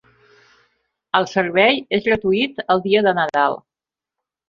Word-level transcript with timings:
El 1.19 1.27
servei 1.35 1.79
és 1.99 2.09
gratuït 2.09 2.67
el 2.77 2.85
dia 2.89 3.07
de 3.11 3.17
Nadal. 3.23 3.63